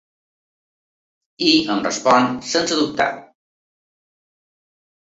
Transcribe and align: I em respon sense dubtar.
I 1.49 1.51
em 1.75 1.83
respon 1.89 2.27
sense 2.55 2.79
dubtar. 2.81 3.09